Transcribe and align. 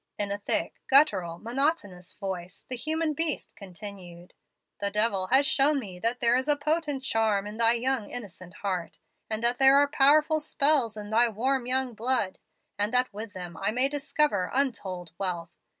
In 0.17 0.31
a 0.31 0.39
thick, 0.39 0.81
guttural, 0.89 1.37
monotonous 1.37 2.15
voice, 2.15 2.65
the 2.67 2.75
human 2.75 3.13
beast 3.13 3.55
continued: 3.55 4.33
'The 4.79 4.89
devil 4.89 5.27
has 5.27 5.45
shown 5.45 5.79
me 5.79 5.99
that 5.99 6.19
there 6.19 6.35
is 6.35 6.47
a 6.47 6.55
potent 6.55 7.03
charm 7.03 7.45
in 7.45 7.57
thy 7.57 7.73
young 7.73 8.09
innocent 8.09 8.55
heart, 8.65 8.97
that 9.29 9.59
there 9.59 9.77
are 9.77 9.87
powerful 9.87 10.39
spells 10.39 10.97
in 10.97 11.11
thy 11.11 11.29
warm 11.29 11.67
young 11.67 11.93
blood, 11.93 12.39
and 12.79 12.91
that 12.91 13.13
with 13.13 13.33
them 13.33 13.55
I 13.57 13.69
may 13.69 13.89
discover 13.89 14.49
untold 14.51 15.11
wealth. 15.19 15.51